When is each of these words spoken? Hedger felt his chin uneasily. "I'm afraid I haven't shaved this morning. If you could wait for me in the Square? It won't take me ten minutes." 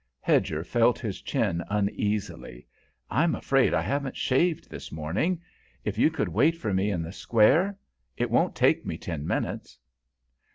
Hedger 0.19 0.63
felt 0.63 0.97
his 0.97 1.21
chin 1.21 1.63
uneasily. 1.69 2.65
"I'm 3.11 3.35
afraid 3.35 3.71
I 3.75 3.83
haven't 3.83 4.17
shaved 4.17 4.67
this 4.67 4.91
morning. 4.91 5.39
If 5.85 5.99
you 5.99 6.09
could 6.09 6.27
wait 6.29 6.57
for 6.57 6.73
me 6.73 6.89
in 6.89 7.03
the 7.03 7.13
Square? 7.13 7.77
It 8.17 8.31
won't 8.31 8.55
take 8.55 8.83
me 8.83 8.97
ten 8.97 9.27
minutes." 9.27 9.77